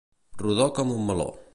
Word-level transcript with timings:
Rodó 0.45 0.67
com 0.79 0.95
un 0.97 1.07
meló. 1.11 1.33